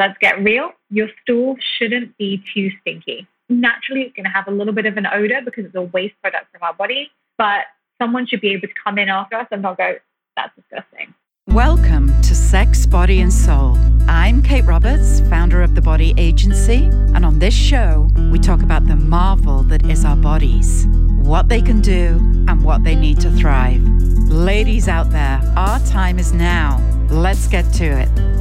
[0.00, 0.70] let's get real.
[0.88, 3.28] Your stool shouldn't be too stinky.
[3.50, 6.14] Naturally, it's going to have a little bit of an odor because it's a waste
[6.22, 7.64] product from our body, but
[8.00, 9.96] someone should be able to come in after us and not go,
[10.36, 11.12] that's disgusting.
[11.48, 13.76] Welcome to Sex, Body, and Soul.
[14.08, 18.86] I'm Kate Roberts, founder of The Body Agency, and on this show, we talk about
[18.86, 20.86] the marvel that is our bodies,
[21.20, 22.16] what they can do,
[22.48, 23.82] and what they need to thrive.
[24.30, 26.80] Ladies out there, our time is now.
[27.10, 28.39] Let's get to it.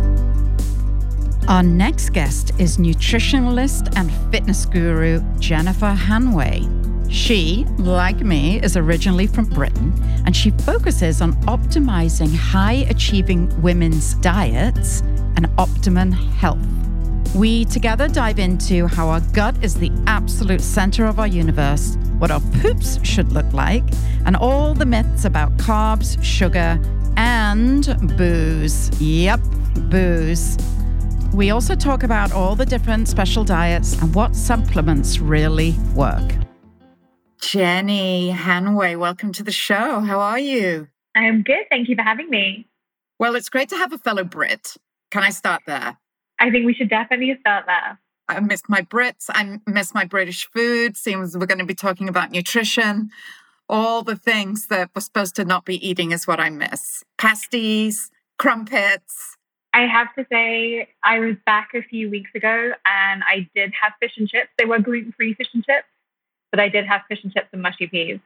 [1.48, 6.68] Our next guest is nutritionalist and fitness guru Jennifer Hanway.
[7.12, 9.92] She, like me, is originally from Britain
[10.26, 15.02] and she focuses on optimizing high achieving women's diets
[15.38, 16.60] and optimum health.
[17.36, 22.32] We together dive into how our gut is the absolute center of our universe, what
[22.32, 23.84] our poops should look like,
[24.26, 26.80] and all the myths about carbs, sugar,
[27.18, 28.90] and booze.
[29.02, 29.40] Yep,
[29.90, 30.58] booze.
[31.34, 36.34] We also talk about all the different special diets and what supplements really work.
[37.40, 40.00] Jenny Hanway, welcome to the show.
[40.00, 40.88] How are you?
[41.16, 41.66] I'm good.
[41.70, 42.68] Thank you for having me.
[43.20, 44.76] Well, it's great to have a fellow Brit.
[45.12, 45.98] Can I start there?
[46.40, 48.00] I think we should definitely start there.
[48.28, 49.26] I miss my Brits.
[49.30, 50.98] I miss my British food.
[50.98, 53.12] Seems we're going to be talking about nutrition.
[53.68, 58.10] All the things that we're supposed to not be eating is what I miss pasties,
[58.38, 59.38] crumpets,
[59.74, 63.94] I have to say, I was back a few weeks ago and I did have
[64.00, 64.50] fish and chips.
[64.58, 65.88] They were gluten free fish and chips,
[66.52, 68.20] but I did have fish and chips and mushy peas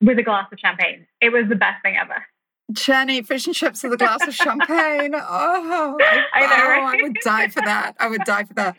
[0.00, 1.06] with a glass of champagne.
[1.20, 2.24] It was the best thing ever.
[2.72, 5.14] Jenny, fish and chips with a glass of champagne.
[5.14, 5.98] Oh,
[6.32, 6.86] I know, oh.
[6.86, 7.94] I would die for that.
[8.00, 8.76] I would die for that.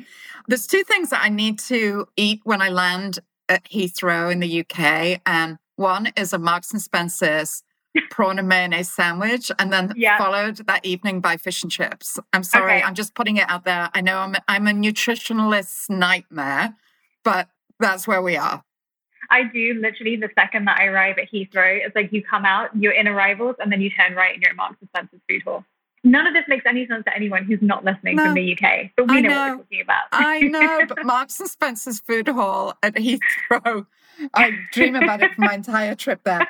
[0.47, 4.61] There's two things that I need to eat when I land at Heathrow in the
[4.61, 5.21] UK.
[5.25, 7.61] And one is a Marks and Spencer's
[8.09, 10.17] prawn and mayonnaise sandwich, and then Yeah.
[10.17, 12.19] followed that evening by fish and chips.
[12.33, 12.83] I'm sorry, Okay.
[12.83, 13.89] I'm just putting it out there.
[13.93, 16.75] I know I'm I'm a nutritionalist's nightmare,
[17.23, 18.63] but that's where we are.
[19.31, 22.70] I do literally the second that I arrive at Heathrow, it's like you come out,
[22.75, 25.41] you're in arrivals, and then you turn right and you're at Marks and Spencer's food
[25.43, 25.65] hall.
[26.03, 28.25] None of this makes any sense to anyone who's not listening No.
[28.25, 30.03] from the UK, but we I know, what we're talking about.
[30.11, 33.87] I know, but Marks and Spencer's food hall at Heathrow.
[34.36, 36.47] I dream about it for my entire trip there.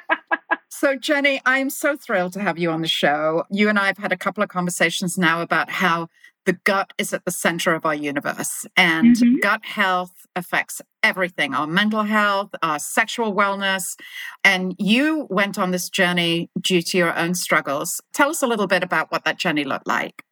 [0.78, 3.46] So, Jenny, I'm so thrilled to have you on the show.
[3.50, 6.10] You and I have had a couple of conversations now about how
[6.46, 9.42] the gut is at the center of our universe, and Mhm.
[9.42, 13.98] gut health affects everything our mental health, our sexual wellness.
[14.44, 18.02] And you went on this journey due to your own struggles.
[18.12, 20.24] Tell us a little bit about what that journey looked like.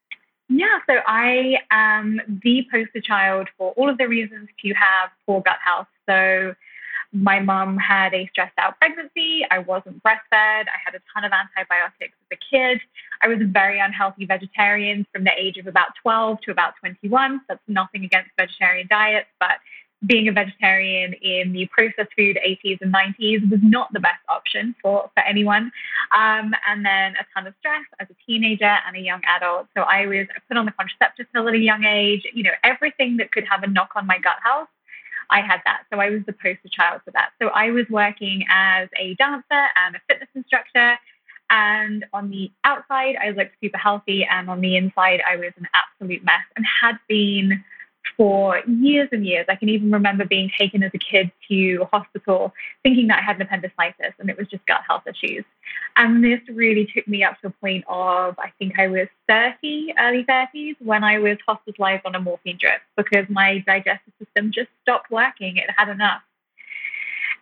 [0.50, 5.42] Yeah, so I am the poster child for all of the reasons you have poor
[5.42, 5.88] gut health.
[6.06, 6.54] So
[7.14, 9.46] my mom had a stressed out pregnancy.
[9.52, 10.66] I wasn't breastfed.
[10.66, 12.82] I had a ton of antibiotics as a kid.
[13.22, 17.42] I was a very unhealthy vegetarian from the age of about 12 to about 21.
[17.48, 19.58] That's nothing against vegetarian diets, but
[20.06, 24.76] being a vegetarian in the processed food 80s and 90s was not the best option
[24.82, 25.72] for, for anyone.
[26.12, 29.68] Um, and then a ton of stress as a teenager and a young adult.
[29.76, 32.24] So I was put on the contraceptive pill at a young age.
[32.34, 34.68] You know, everything that could have a knock on my gut health,
[35.30, 35.84] I had that.
[35.92, 37.32] So I was the poster child for that.
[37.42, 40.98] So I was working as a dancer and a fitness instructor.
[41.50, 44.26] And on the outside, I looked super healthy.
[44.30, 47.64] And on the inside, I was an absolute mess and had been
[48.18, 49.46] for years and years.
[49.50, 52.54] I can even remember being taken as a kid to hospital
[52.84, 55.46] thinking that I had an appendicitis and it was just gut health issues.
[55.96, 59.94] And this really took me up to a point of, I think I was 30,
[60.00, 64.70] early 30s, when I was hospitalized on a morphine drip because my digestive system just
[64.82, 65.58] stopped working.
[65.58, 66.22] It had enough.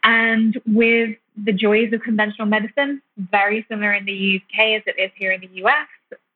[0.03, 5.11] And with the joys of conventional medicine, very similar in the UK as it is
[5.15, 5.87] here in the US.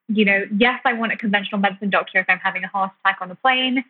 [0.08, 3.18] You know, yes, I want a conventional medicine doctor if I'm having a heart attack
[3.22, 3.84] on the plane.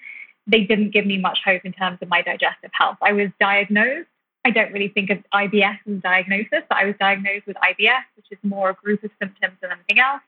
[0.48, 2.98] They didn't give me much hope in terms of my digestive health.
[3.02, 4.10] I was diagnosed.
[4.46, 8.04] I don't really think of IBS as a diagnosis, but I was diagnosed with IBS,
[8.16, 10.22] which is more a group of symptoms than anything else.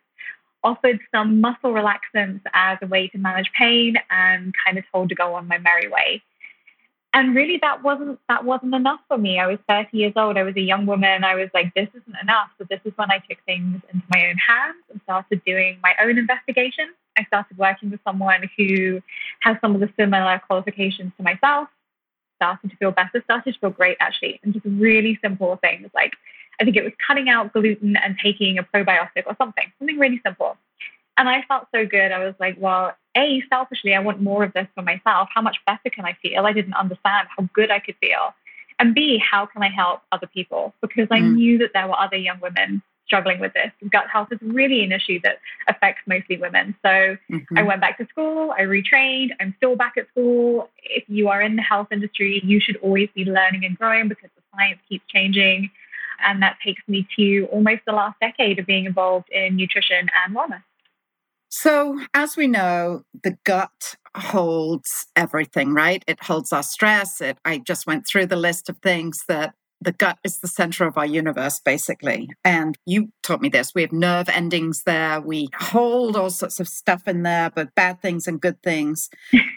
[0.64, 5.16] Offered some muscle relaxants as a way to manage pain and kind of told to
[5.16, 6.24] go on my merry way
[7.14, 9.40] and really that wasn't that wasn't enough for me.
[9.40, 10.38] I was 30 years old.
[10.38, 11.24] I was a young woman.
[11.24, 12.50] I was like this isn't enough.
[12.58, 15.94] So this is when i took things into my own hands and started doing my
[16.02, 16.90] own investigation.
[17.18, 19.02] I started working with someone who
[19.42, 21.70] has some of the similar qualifications to myself.
[22.36, 25.90] Started to feel better started to feel great actually and just really simple things.
[25.94, 26.14] Like
[26.60, 30.20] i think it was cutting out gluten and taking a probiotic or something something really
[30.26, 30.58] simple
[31.18, 32.12] and I felt so good.
[32.12, 35.30] I was like, well, A, selfishly, I want more of this for myself.
[35.34, 36.46] How much better can I feel?
[36.46, 38.34] I didn't understand how good I could feel.
[38.80, 40.74] And B, how can I help other people?
[40.82, 41.34] Because I Mm.
[41.36, 43.72] knew that there were other young women struggling with this.
[43.90, 46.76] Gut health is really an issue that affects mostly women.
[46.84, 47.58] So mm-hmm.
[47.58, 50.70] I went back to school, I retrained, I'm still back at school.
[50.84, 54.30] If you are in the health industry, you should always be learning and growing because
[54.36, 55.72] the science keeps changing.
[56.24, 60.36] And that takes me to almost the last decade of being involved in nutrition and
[60.36, 60.64] wellness.
[61.50, 66.04] So, as we know, the gut holds everything, right?
[66.08, 67.22] It holds our stress.
[67.22, 70.86] It, I just went through the list of things that the gut is the center
[70.86, 72.30] of our universe, basically.
[72.44, 73.74] And you taught me this.
[73.76, 75.22] We have nerve endings there.
[75.22, 79.10] We hold all sorts of stuff in there, but bad things and good things.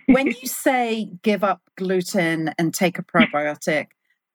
[0.06, 3.86] when you say give up gluten and take a probiotic,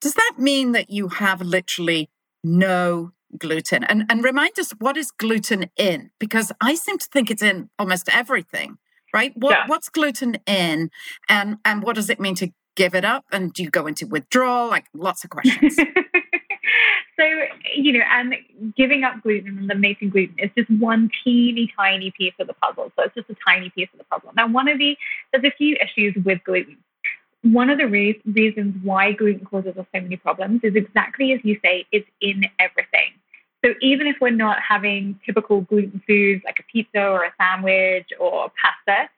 [0.01, 2.09] does that mean that you have literally
[2.43, 3.83] no gluten?
[3.83, 6.11] And, and remind us, what is gluten in?
[6.19, 8.77] Because I seem to think it's in almost everything,
[9.13, 9.33] right?
[9.35, 9.67] What, yeah.
[9.67, 10.89] What's gluten in?
[11.29, 13.25] And, and what does it mean to give it up?
[13.31, 14.69] And do you go into withdrawal?
[14.69, 15.75] Like lots of questions.
[15.75, 17.23] so,
[17.75, 18.35] you know, and
[18.75, 22.91] giving up gluten and eliminating gluten is just one teeny tiny piece of the puzzle.
[22.95, 24.31] So it's just a tiny piece of the puzzle.
[24.35, 24.97] Now, one of the,
[25.31, 26.77] there's a few issues with gluten
[27.45, 31.39] one of the re- reasons why gluten causes us so many problems is exactly as
[31.43, 33.11] you say, it's in everything.
[33.63, 38.09] So even if we're not having typical gluten foods like a pizza or a sandwich
[38.19, 39.09] or pasta,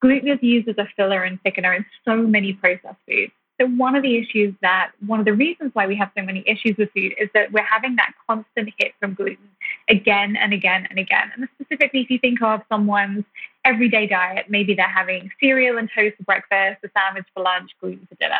[0.00, 3.32] gluten is used as a filler and thickener in so many processed foods.
[3.60, 6.44] So one of the issues that one of the reasons why we have so many
[6.46, 9.48] issues with food is that we're having that constant hit from gluten
[9.88, 11.32] again and again and again.
[11.34, 13.24] And specifically, if you think of someone's
[13.66, 18.06] everyday diet, maybe they're having cereal and toast for breakfast, a sandwich for lunch, gluten
[18.08, 18.38] for dinner.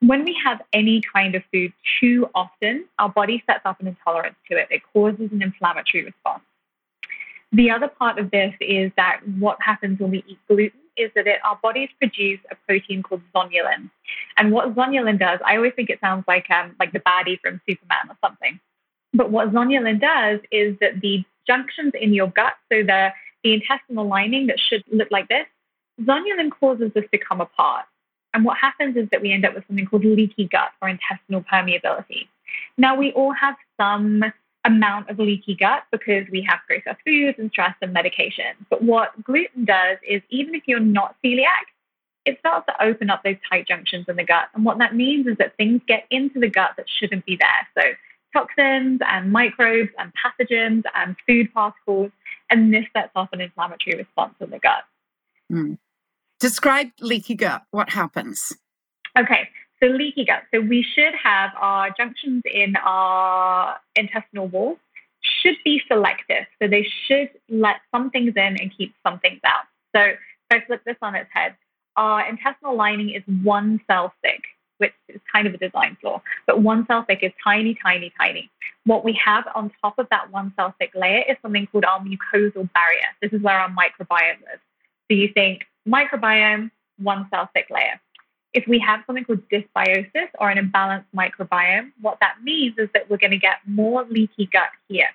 [0.00, 4.36] When we have any kind of food too often, our body sets up an intolerance
[4.50, 4.68] to it.
[4.70, 6.42] It causes an inflammatory response.
[7.52, 11.26] The other part of this is that what happens when we eat gluten is that
[11.26, 13.90] it, our bodies produce a protein called zonulin.
[14.36, 17.60] And what zonulin does, I always think it sounds like um, like the baddie from
[17.68, 18.60] Superman or something.
[19.12, 23.10] But what zonulin does is that the junctions in your gut, so the,
[23.46, 25.46] the intestinal lining that should look like this,
[26.02, 27.84] zonulin causes this to come apart.
[28.34, 31.42] And what happens is that we end up with something called leaky gut or intestinal
[31.42, 32.26] permeability.
[32.76, 34.24] Now, we all have some
[34.64, 38.66] amount of leaky gut because we have processed foods and stress and medication.
[38.68, 41.66] But what gluten does is even if you're not celiac,
[42.24, 44.48] it starts to open up those tight junctions in the gut.
[44.54, 47.68] And what that means is that things get into the gut that shouldn't be there.
[47.78, 47.92] So
[48.36, 52.10] toxins and microbes and pathogens and food particles.
[52.50, 54.84] And this sets off an inflammatory response in the gut.
[55.50, 55.78] Mm.
[56.38, 57.62] Describe leaky gut.
[57.70, 58.52] What happens?
[59.18, 59.48] Okay,
[59.82, 60.42] so leaky gut.
[60.52, 64.78] So we should have our junctions in our intestinal wall
[65.20, 66.44] should be selective.
[66.60, 69.64] So they should let some things in and keep some things out.
[69.94, 70.18] So if
[70.50, 71.56] I flip this on its head,
[71.96, 74.42] our intestinal lining is one cell thick,
[74.78, 76.20] which is kind of a design flaw.
[76.46, 78.50] But one cell thick is tiny, tiny, tiny.
[78.84, 82.00] What we have on top of that one cell thick layer is something called our
[82.00, 83.08] mucosal barrier.
[83.20, 84.62] This is where our microbiome lives.
[85.10, 88.00] So you think microbiome, one cell thick layer.
[88.52, 93.10] If we have something called dysbiosis or an imbalanced microbiome, what that means is that
[93.10, 95.08] we're going to get more leaky gut here.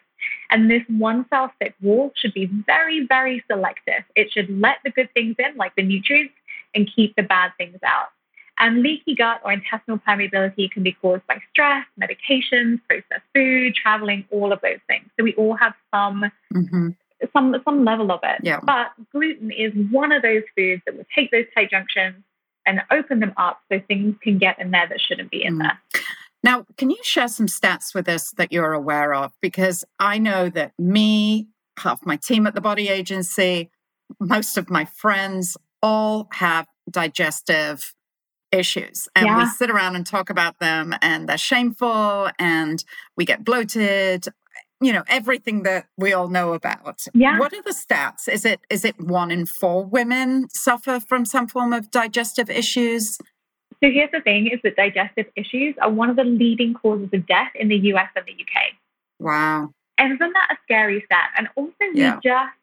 [0.51, 4.03] And this one cell thick wall should be very, very selective.
[4.15, 6.33] It should let the good things in, like the nutrients,
[6.75, 8.09] and keep the bad things out.
[8.61, 14.23] And leaky gut or intestinal permeability can be caused by stress, medications, processed food, traveling,
[14.29, 15.09] all of those things.
[15.19, 16.89] So we all have some mm-hmm.
[17.33, 18.39] some some level of it.
[18.43, 18.59] Yeah.
[18.61, 22.23] But gluten is one of those foods that will take those tight junctions
[22.67, 25.63] and open them up so things can get in there that shouldn't be in mm.
[25.63, 25.79] there.
[26.43, 29.31] Now, can you share some stats with us that you're aware of?
[29.41, 31.47] Because I know that me,
[31.79, 33.71] half my team at the Body Agency,
[34.19, 37.93] most of my friends all have digestive
[38.51, 39.37] issues and yeah.
[39.37, 42.83] we sit around and talk about them and they're shameful and
[43.15, 44.27] we get bloated
[44.81, 47.05] you know everything that we all know about.
[47.13, 47.37] Yeah.
[47.39, 48.27] What are the stats?
[48.27, 53.17] Is it is it one in four women suffer from some form of digestive issues?
[53.83, 57.25] So here's the thing is that digestive issues are one of the leading causes of
[57.25, 58.63] death in the us and the uk
[59.19, 59.69] wow.
[59.97, 61.29] And isn't that a scary stat?
[61.37, 62.19] And also yeah.
[62.23, 62.53] just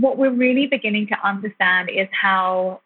[0.00, 2.80] what we're really beginning to understand is how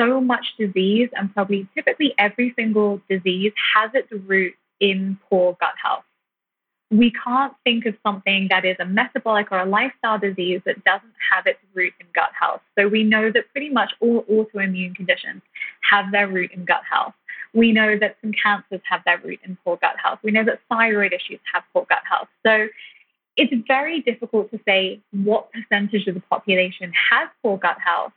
[0.00, 5.74] so much disease and probably typically every single disease has its root in poor gut
[5.82, 6.04] health
[6.90, 11.12] we can't think of something that is a metabolic or a lifestyle disease that doesn't
[11.30, 12.60] have its root in gut health.
[12.76, 15.42] So we know that pretty much all autoimmune conditions
[15.88, 17.14] have their root in gut health.
[17.54, 20.18] We know that some cancers have their root in poor gut health.
[20.24, 22.28] We know that thyroid issues have poor gut health.
[22.44, 22.66] So
[23.36, 28.12] it's very difficult to say what percentage of the population has poor gut health.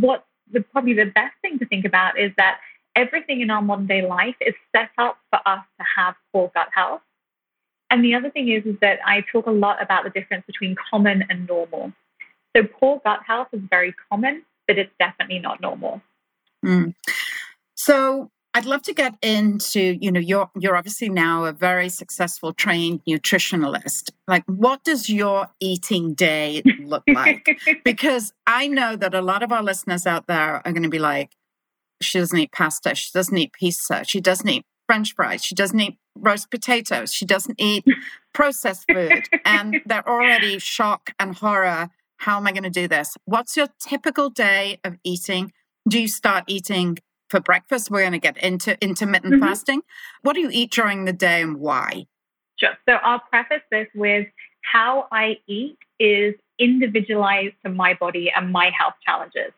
[0.00, 0.24] What
[0.54, 2.60] the, probably the best thing to think about is that
[2.96, 6.68] everything in our modern day life is set up for us to have poor gut
[6.74, 7.02] health
[7.90, 10.74] And the other thing is, is that I talk a lot about the difference between
[10.90, 11.92] common and normal.
[12.56, 16.02] So poor gut health is very common, but it's definitely not normal.
[16.64, 16.94] Mm.
[17.74, 22.52] So I'd love to get into, you know, you're you're obviously now a very successful
[22.52, 24.10] trained nutritionalist.
[24.28, 27.58] Like what does your eating day look like?
[27.84, 31.00] because I know that a lot of our listeners out there are going to be
[31.00, 31.32] like
[32.00, 35.80] she doesn't eat pasta, she doesn't eat pizza, she doesn't eat french fries, she doesn't
[35.80, 37.84] eat roast potatoes, she doesn't eat
[38.32, 43.16] processed food and they're already shock and horror how am I going to do this?
[43.26, 45.52] What's your typical day of eating?
[45.86, 46.98] Do you start eating
[47.34, 47.90] for breakfast.
[47.90, 49.44] We're going to get into intermittent mm-hmm.
[49.44, 49.82] fasting.
[50.22, 52.06] What do you eat during the day and why?
[52.58, 52.70] Sure.
[52.88, 54.28] So I'll preface this with
[54.62, 59.52] how I eat is individualized to my body and my health challenges.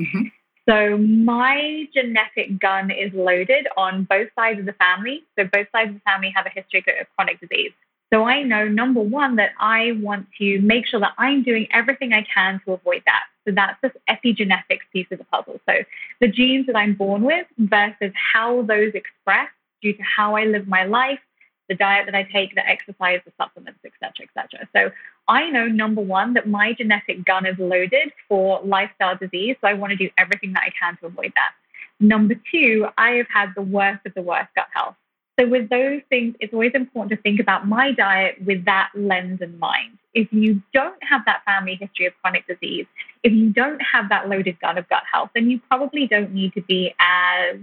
[0.00, 0.28] Mm-hmm.
[0.68, 5.24] So my genetic gun is loaded on both sides of the family.
[5.36, 7.72] So both sides of the family have a history of chronic disease.
[8.12, 12.12] So I know number one that I want to make sure that I'm doing everything
[12.12, 13.24] I can to avoid that.
[13.46, 15.60] So that's this epigenetics piece of the puzzle.
[15.68, 15.74] So
[16.20, 19.48] the genes that I'm born with versus how those express
[19.82, 21.20] due to how I live my life,
[21.68, 24.68] the diet that I take, the exercise, the supplements, etc., etc.
[24.74, 24.92] So
[25.28, 29.56] I know number one that my genetic gun is loaded for lifestyle disease.
[29.60, 31.52] So I want to do everything that I can to avoid that.
[31.98, 34.96] Number two, I have had the worst of the worst gut health.
[35.38, 39.40] So, with those things, it's always important to think about my diet with that lens
[39.42, 39.98] in mind.
[40.14, 42.86] If you don't have that family history of chronic disease,
[43.22, 46.54] if you don't have that loaded gun of gut health, then you probably don't need
[46.54, 47.58] to be as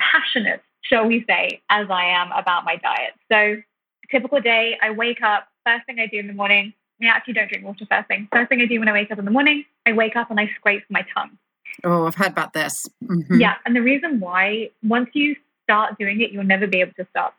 [0.00, 3.14] passionate, shall we say, as I am about my diet.
[3.30, 3.62] So,
[4.10, 6.72] typical day, I wake up, first thing I do in the morning,
[7.02, 8.28] I actually don't drink water first thing.
[8.32, 10.40] First thing I do when I wake up in the morning, I wake up and
[10.40, 11.38] I scrape my tongue.
[11.84, 12.72] Oh, I've heard about this.
[13.04, 13.40] Mm-hmm.
[13.40, 13.54] Yeah.
[13.64, 15.36] And the reason why, once you
[15.66, 17.34] start doing it, you'll never be able to stop.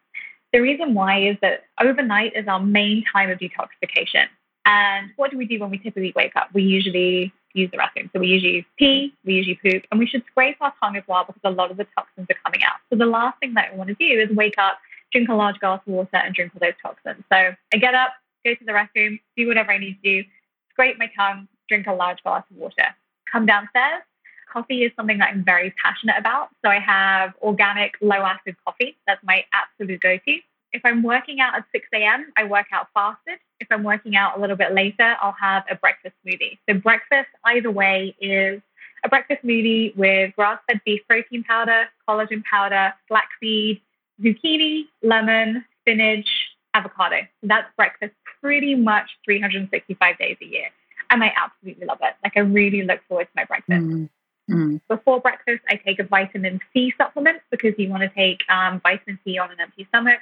[0.54, 4.28] The reason why is that overnight is our main time of detoxification.
[4.66, 6.50] And what do we do when we typically wake up?
[6.54, 8.10] We usually use the restroom.
[8.14, 11.04] So we usually use pee, we usually poop, and we should scrape our tongue as
[11.08, 12.76] well because a lot of the toxins are coming out.
[12.90, 14.78] So the last thing that we want to do is wake up,
[15.12, 17.24] drink a large glass of water, and drink all those toxins.
[17.32, 18.12] So I get up,
[18.46, 20.30] go to the restroom, do whatever I need to do,
[20.72, 22.96] scrape my tongue, drink a large glass of water,
[23.32, 24.04] come downstairs,
[24.51, 26.50] coffee is something that I'm very passionate about.
[26.63, 28.98] So I have organic, low acid coffee.
[29.06, 30.38] That's my absolute go to.
[30.74, 33.39] If I'm working out at 6 a.m., I work out fasted.
[33.60, 36.58] If I'm working out a little bit later, I'll have a breakfast smoothie.
[36.70, 38.62] So, breakfast, either way, is
[39.04, 43.82] a breakfast smoothie with grass fed beef protein powder, collagen powder, flaxseed,
[44.22, 46.27] zucchini, lemon, spinach,
[46.74, 47.22] avocado.
[47.42, 50.70] So that's breakfast pretty much 365 days a year.
[51.10, 52.16] And I absolutely love it.
[52.24, 53.86] Like, I really look forward to my breakfast.
[53.86, 54.10] Mm.
[54.50, 54.82] Mm.
[54.88, 59.20] Before breakfast, I take a vitamin C supplement because you want to take um, vitamin
[59.24, 60.22] C on an empty stomach.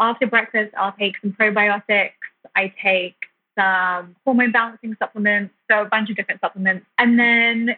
[0.00, 2.12] After breakfast, I'll take some probiotics.
[2.54, 3.16] I take
[3.58, 6.86] some hormone balancing supplements, so a bunch of different supplements.
[6.98, 7.76] And then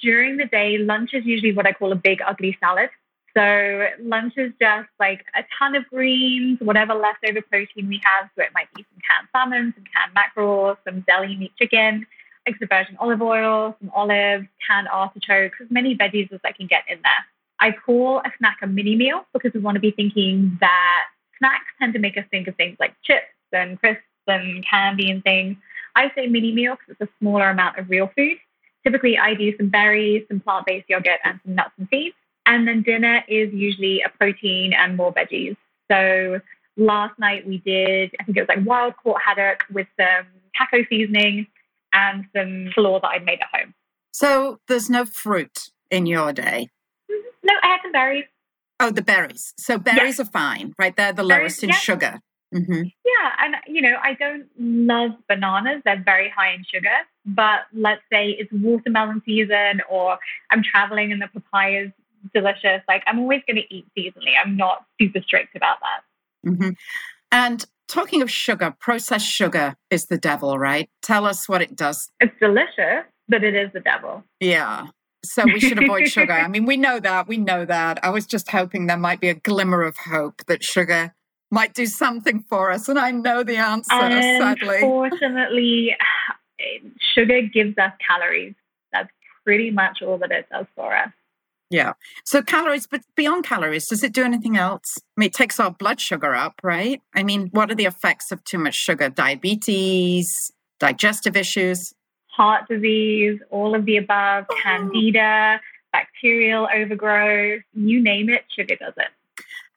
[0.00, 2.90] during the day, lunch is usually what I call a big ugly salad.
[3.36, 8.30] So lunch is just like a ton of greens, whatever leftover protein we have.
[8.36, 12.06] So it might be some canned salmon, some canned mackerel, some deli meat chicken
[12.48, 16.84] extra virgin olive oil, some olives, canned artichokes, as many veggies as I can get
[16.88, 17.24] in there.
[17.60, 21.04] I call a snack a mini meal because we want to be thinking that
[21.38, 25.22] snacks tend to make us think of things like chips and crisps and candy and
[25.22, 25.56] things.
[25.96, 28.38] I say mini meal because it's a smaller amount of real food.
[28.84, 32.14] Typically, I do some berries, some plant based yogurt, and some nuts and seeds.
[32.46, 35.56] And then dinner is usually a protein and more veggies.
[35.90, 36.40] So
[36.76, 40.26] last night we did, I think it was like wild caught haddock with some
[40.56, 41.46] taco seasoning,
[41.92, 43.74] and some flour that I'd made at home.
[44.12, 46.68] So there's no fruit in your day?
[47.08, 48.24] No, I had some berries.
[48.80, 49.54] Oh, the berries.
[49.56, 50.96] So berries are fine, right?
[50.96, 52.20] They're the lowest in sugar.
[52.54, 52.82] Mm-hmm.
[53.04, 55.82] Yeah, and you know, I don't love bananas.
[55.84, 56.96] They're very high in sugar.
[57.26, 60.18] But let's say it's watermelon season or
[60.50, 61.92] I'm traveling and the papaya's
[62.32, 62.82] delicious.
[62.88, 64.32] Like I'm always going to eat seasonally.
[64.42, 66.50] I'm not super strict about that.
[66.50, 66.70] Mm-hmm.
[67.32, 70.88] And talking of sugar, processed sugar is the devil, right?
[71.02, 72.10] Tell us what it does.
[72.20, 74.22] It's delicious, but it is the devil.
[74.40, 74.88] Yeah.
[75.24, 76.32] So we should avoid sugar.
[76.32, 77.26] I mean, we know that.
[77.26, 77.98] We know that.
[78.04, 81.14] I was just hoping there might be a glimmer of hope that sugar
[81.50, 82.88] might do something for us.
[82.88, 84.76] And I know the answer, sadly.
[84.76, 85.96] Unfortunately,
[87.14, 88.54] sugar gives us calories.
[88.92, 89.10] That's
[89.44, 91.10] pretty much all that it does for us.
[91.70, 91.92] Yeah.
[92.24, 94.98] So calories, but beyond calories, does it do anything else?
[94.98, 97.00] I mean, it takes our blood sugar up, right?
[97.14, 99.10] I mean, what are the effects of too much sugar?
[99.10, 101.92] Diabetes, digestive issues?
[102.28, 104.56] Heart disease, all of the above, oh.
[104.62, 105.60] candida,
[105.92, 109.08] bacterial overgrowth, you name it, sugar does it.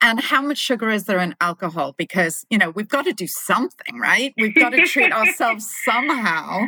[0.00, 1.94] And how much sugar is there in alcohol?
[1.96, 4.34] Because, you know, we've got to do something, right?
[4.36, 6.66] We've got to treat ourselves somehow.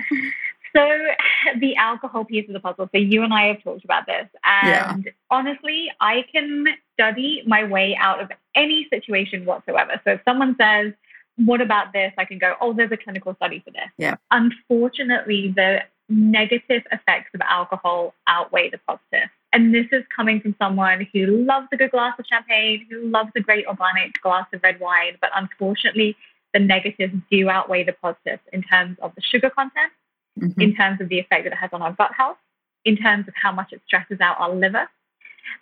[0.74, 0.98] So,
[1.58, 2.88] the alcohol piece of the puzzle.
[2.92, 4.28] So, you and I have talked about this.
[4.44, 5.12] And yeah.
[5.30, 10.00] honestly, I can study my way out of any situation whatsoever.
[10.04, 10.92] So, if someone says,
[11.36, 12.12] what about this?
[12.16, 13.90] I can go, oh, there's a clinical study for this.
[13.98, 14.16] Yeah.
[14.30, 19.30] Unfortunately, the negative effects of alcohol outweigh the positive.
[19.52, 23.30] And this is coming from someone who loves a good glass of champagne, who loves
[23.36, 25.16] a great organic glass of red wine.
[25.20, 26.16] But unfortunately,
[26.52, 29.92] the negatives do outweigh the positives in terms of the sugar content,
[30.38, 30.60] mm-hmm.
[30.60, 32.36] in terms of the effect that it has on our gut health,
[32.84, 34.88] in terms of how much it stresses out our liver,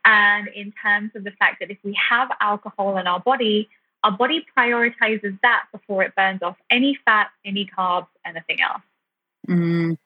[0.04, 3.68] and in terms of the fact that if we have alcohol in our body,
[4.04, 8.82] our body prioritizes that before it burns off any fat, any carbs, anything else.
[9.48, 9.96] Mm.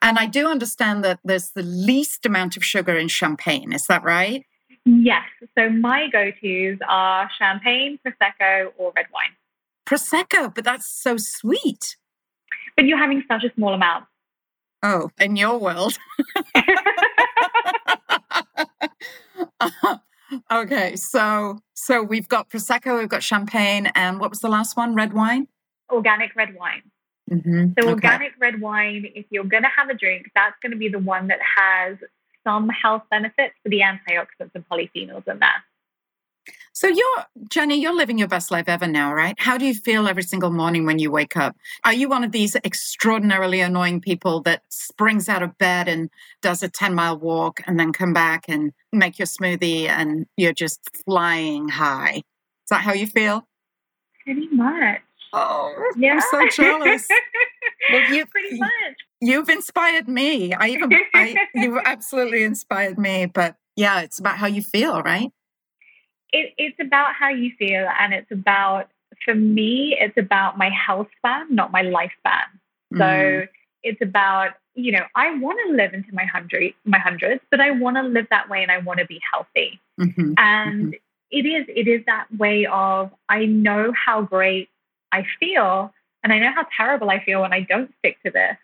[0.00, 3.72] And I do understand that there's the least amount of sugar in champagne.
[3.72, 4.44] Is that right?
[4.84, 5.24] Yes.
[5.56, 9.30] So my go tos are champagne, Prosecco, or red wine.
[9.86, 11.96] Prosecco, but that's so sweet.
[12.76, 14.04] But you're having such a small amount.
[14.82, 15.96] Oh, in your world.
[20.50, 24.94] okay, so so we've got prosecco, we've got champagne, and what was the last one?
[24.94, 25.46] Red wine.
[25.90, 26.82] Organic red wine.
[27.30, 27.72] Mm-hmm.
[27.78, 27.88] So okay.
[27.88, 30.98] organic red wine, if you're going to have a drink, that's going to be the
[30.98, 31.96] one that has
[32.44, 35.64] some health benefits for the antioxidants and polyphenols in there.
[36.82, 39.36] So you're Jenny, you're living your best life ever now, right?
[39.38, 41.56] How do you feel every single morning when you wake up?
[41.84, 46.10] Are you one of these extraordinarily annoying people that springs out of bed and
[46.40, 50.52] does a 10 mile walk and then come back and make your smoothie and you're
[50.52, 52.16] just flying high?
[52.16, 53.46] Is that how you feel?
[54.24, 55.02] Pretty much.
[55.32, 56.14] Oh, yeah.
[56.14, 57.06] I'm so jealous.
[57.92, 58.70] well, you, Pretty much.
[59.20, 60.52] You've inspired me.
[60.52, 63.26] I even, I, you've absolutely inspired me.
[63.26, 65.30] But yeah, it's about how you feel, right?
[66.32, 68.88] It, it's about how you feel and it's about
[69.24, 72.44] for me it's about my health span not my lifespan
[72.92, 72.98] mm.
[72.98, 73.46] so
[73.82, 77.70] it's about you know i want to live into my hundred my hundreds but i
[77.70, 80.32] want to live that way and i want to be healthy mm-hmm.
[80.38, 80.90] and mm-hmm.
[81.32, 84.68] It is it is that way of i know how great
[85.12, 85.92] i feel
[86.22, 88.58] and i know how terrible i feel when i don't stick to this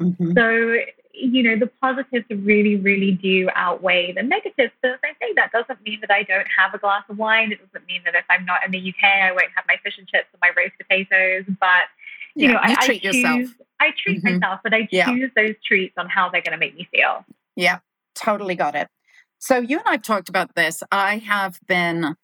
[0.00, 0.30] mm-hmm.
[0.38, 0.76] so
[1.14, 4.72] you know, the positives really, really do outweigh the negatives.
[4.82, 7.52] So as I say, that doesn't mean that I don't have a glass of wine.
[7.52, 9.98] It doesn't mean that if I'm not in the UK, I won't have my fish
[9.98, 11.44] and chips and my roast potatoes.
[11.60, 11.88] But
[12.34, 13.50] you yeah, know, you I, treat I choose, yourself.
[13.80, 14.38] I treat mm-hmm.
[14.38, 15.26] myself, but I choose yeah.
[15.36, 17.24] those treats on how they're going to make me feel.
[17.56, 17.78] Yeah,
[18.14, 18.88] totally got it.
[19.38, 20.82] So you and I've talked about this.
[20.90, 22.14] I have been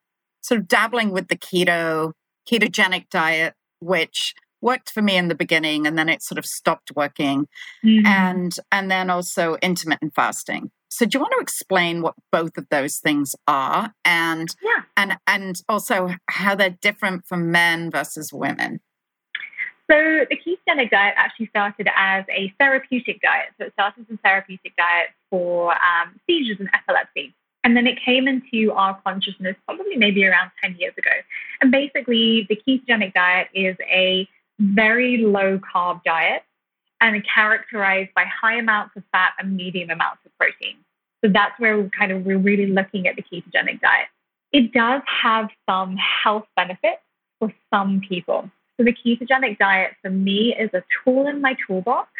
[0.40, 2.12] sort of dabbling with the keto
[2.51, 6.90] ketogenic diet, which worked for me in the beginning and then it sort of stopped
[6.94, 7.47] working
[7.85, 8.07] mm-hmm.
[8.07, 12.66] and and then also intermittent fasting so do you want to explain what both of
[12.71, 14.83] those things are and yeah.
[14.97, 18.81] and and also how they're different from men versus women
[19.90, 24.18] so the ketogenic diet actually started as a therapeutic diet so it started as a
[24.18, 29.97] therapeutic diet for um, seizures and epilepsy and then it came into our consciousness probably
[29.97, 31.11] maybe around 10 years ago.
[31.61, 36.42] And basically, the ketogenic diet is a very low carb diet
[37.01, 40.77] and characterized by high amounts of fat and medium amounts of protein.
[41.25, 44.09] So that's where we're kind of we're really looking at the ketogenic diet.
[44.53, 47.03] It does have some health benefits
[47.38, 48.51] for some people.
[48.77, 52.11] So the ketogenic diet for me is a tool in my toolbox,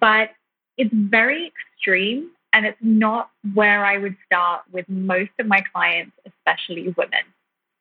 [0.00, 0.30] but
[0.76, 6.12] it's very extreme and it's not where I would start with most of my clients,
[6.26, 7.20] especially women.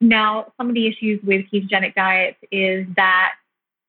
[0.02, 3.36] Now, some of the issues with ketogenic diets is that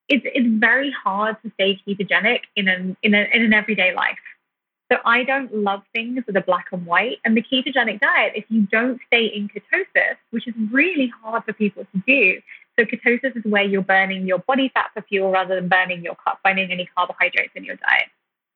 [0.09, 4.17] it's it's very hard to stay ketogenic in an in, a, in an everyday life.
[4.91, 7.17] So I don't love things that are black and white.
[7.25, 11.51] And the ketogenic diet, if you don't stay in ketosis, which is really hard for
[11.51, 12.39] people to do.
[12.79, 16.15] So ketosis is where you're burning your body fat for fuel rather than burning your
[16.43, 18.05] burning any carbohydrates in your diet.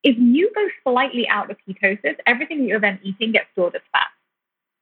[0.03, 3.81] If you go slightly out of ketosis, everything that you're then eating gets stored as
[3.91, 4.07] fat.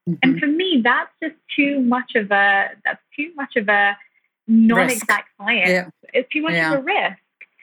[0.08, 0.18] Mm-hmm.
[0.22, 3.96] And for me, that's just too much of a that's too much of a
[4.50, 5.70] non-exact science.
[5.70, 5.88] Yeah.
[6.12, 6.74] It's too much yeah.
[6.74, 7.18] of a risk.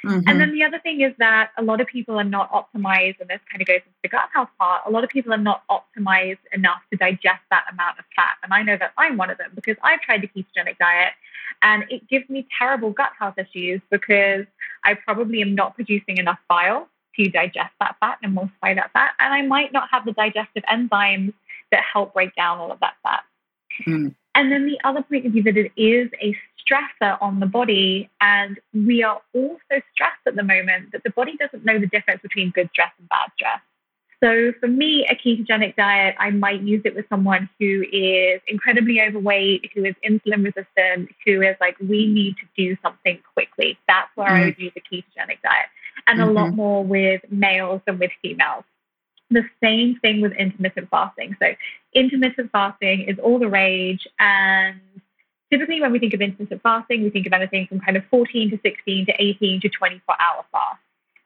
[0.05, 0.29] Mm-hmm.
[0.29, 3.29] And then the other thing is that a lot of people are not optimized, and
[3.29, 4.83] this kind of goes into the gut health part.
[4.85, 8.35] A lot of people are not optimized enough to digest that amount of fat.
[8.43, 11.13] And I know that I'm one of them because I've tried the ketogenic diet
[11.61, 14.45] and it gives me terrible gut health issues because
[14.85, 19.13] I probably am not producing enough bile to digest that fat and emulsify that fat.
[19.19, 21.33] And I might not have the digestive enzymes
[21.71, 23.23] that help break down all of that fat.
[23.87, 24.13] Mm.
[24.35, 26.35] And then the other point of view that it is a
[26.67, 28.09] stressor on the body.
[28.19, 31.87] And we are all so stressed at the moment that the body doesn't know the
[31.87, 33.59] difference between good stress and bad stress.
[34.23, 38.99] So for me, a ketogenic diet, I might use it with someone who is incredibly
[38.99, 43.77] overweight, who is insulin resistant, who is like, we need to do something quickly.
[43.87, 44.31] That's where mm.
[44.31, 45.67] I would use a ketogenic diet.
[46.07, 46.29] And mm-hmm.
[46.29, 46.55] a lot mm-hmm.
[46.55, 48.63] more with males than with females.
[49.29, 51.35] The same thing with intermittent fasting.
[51.39, 51.53] So
[51.93, 54.07] intermittent fasting is all the rage.
[54.17, 54.79] And
[55.51, 58.51] typically when we think of intermittent fasting, we think of anything from kind of 14
[58.51, 60.79] to 16 to 18 to 24 hour fast.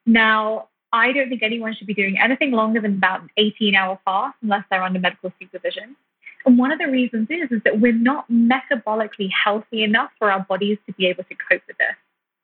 [0.05, 3.99] Now, I don't think anyone should be doing anything longer than about an 18 hour
[4.03, 5.95] fast unless they're under medical supervision.
[6.45, 10.41] And one of the reasons is, is that we're not metabolically healthy enough for our
[10.41, 11.95] bodies to be able to cope with this.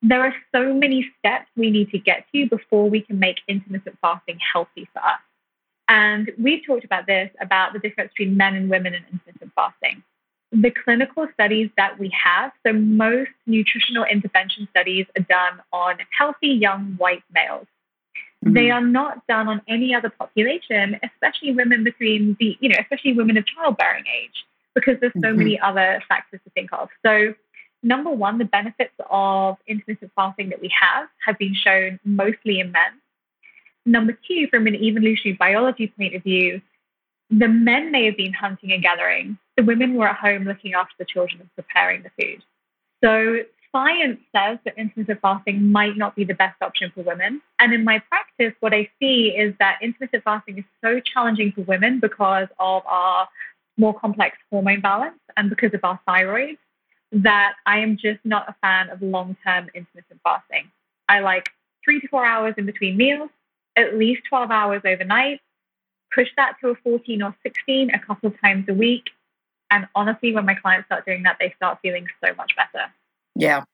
[0.02, 3.98] There are so many steps we need to get to before we can make intermittent
[4.00, 5.20] fasting healthy for us.
[5.88, 9.77] And we've talked about this about the difference between men and women in intermittent fasting.
[10.60, 16.48] The clinical studies that we have, so most nutritional intervention studies are done on healthy
[16.48, 17.66] young white males.
[18.44, 18.54] Mm-hmm.
[18.54, 23.12] They are not done on any other population, especially women between the, you know, especially
[23.12, 24.44] women of childbearing age,
[24.74, 25.38] because there's so mm-hmm.
[25.38, 26.88] many other factors to think of.
[27.04, 27.34] So,
[27.82, 32.72] number one, the benefits of intermittent fasting that we have have been shown mostly in
[32.72, 32.92] men.
[33.86, 36.60] Number two, from an evolutionary biology point of view,
[37.30, 39.38] the men may have been hunting and gathering.
[39.58, 42.44] The women were at home looking after the children and preparing the food.
[43.02, 43.40] So
[43.72, 47.42] science says that intermittent fasting might not be the best option for women.
[47.58, 51.62] And in my practice, what I see is that intermittent fasting is so challenging for
[51.62, 53.28] women because of our
[53.76, 56.56] more complex hormone balance and because of our thyroid
[57.10, 60.70] that I am just not a fan of long term intermittent fasting.
[61.08, 61.48] I like
[61.84, 63.30] three to four hours in between meals,
[63.74, 65.40] at least 12 hours overnight,
[66.14, 69.10] push that to a 14 or 16 a couple of times a week.
[69.70, 72.86] And honestly, when my clients start doing that, they start feeling so much better.
[73.34, 73.64] Yeah.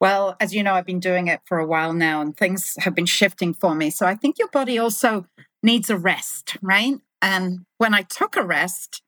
[0.00, 2.94] Well, as you know, I've been doing it for a while now and things have
[2.94, 3.90] been shifting for me.
[3.90, 5.26] So I think your body also
[5.62, 6.96] needs a rest, right?
[7.20, 9.00] And when I took a rest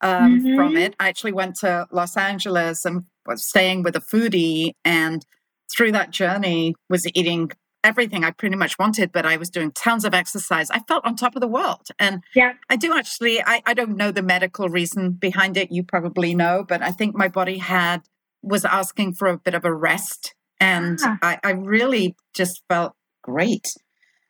[0.00, 0.56] um, mm-hmm.
[0.56, 4.72] from it, I actually went to Los Angeles and was staying with a foodie.
[4.86, 5.26] And
[5.70, 7.50] through that journey, was eating
[7.84, 10.70] everything I pretty much wanted, but I was doing tons of exercise.
[10.70, 11.88] I felt on top of the world.
[11.98, 12.54] And yeah.
[12.68, 15.70] I do actually, I, I don't know the medical reason behind it.
[15.70, 18.02] You probably know, but I think my body had
[18.42, 20.34] was asking for a bit of a rest.
[20.60, 21.18] And ah.
[21.22, 23.68] I, I really just felt great.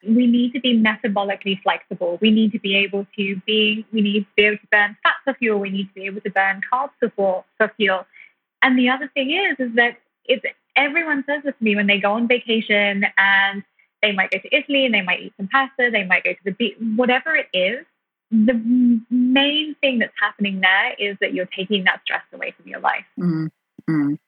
[0.06, 2.18] We need to be metabolically flexible.
[2.20, 5.14] We need to be able to be, we need to be able to burn fat
[5.24, 5.58] for fuel.
[5.58, 8.06] We need to be able to burn carbs for, for fuel.
[8.62, 10.44] And the other thing is, is that it's,
[10.78, 13.62] everyone says this to me when they go on vacation and
[14.00, 16.38] they might go to Italy and they might eat some pasta, they might go to
[16.44, 17.84] the beach, whatever it is.
[18.30, 18.54] The
[19.10, 23.04] main thing that's happening there is that you're taking that stress away from your life.
[23.18, 23.48] Mm.
[23.88, 24.18] Mm.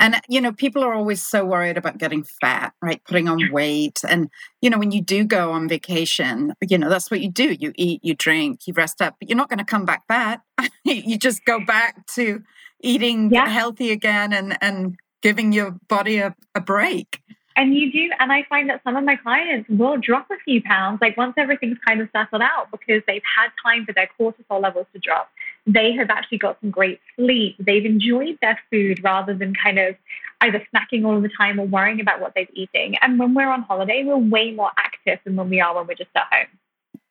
[0.00, 3.02] And, you know, people are always so worried about getting fat, right?
[3.04, 4.02] Putting on weight.
[4.08, 4.30] And,
[4.60, 7.56] you know, when you do go on vacation, you know, that's what you do.
[7.58, 10.42] You eat, you drink, you rest up, but you're not going to come back fat.
[10.84, 12.42] you just go back to
[12.80, 13.48] eating yeah.
[13.48, 17.20] healthy again and, and giving your body a, a break.
[17.56, 20.62] And you do, and I find that some of my clients will drop a few
[20.62, 24.62] pounds, like once everything's kind of settled out, because they've had time for their cortisol
[24.62, 25.28] levels to drop
[25.68, 27.56] they have actually got some great sleep.
[27.58, 29.96] They've enjoyed their food rather than kind of
[30.40, 32.96] either snacking all the time or worrying about what they're eating.
[33.02, 35.94] And when we're on holiday, we're way more active than when we are when we're
[35.94, 36.46] just at home.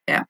[0.07, 0.23] Yeah.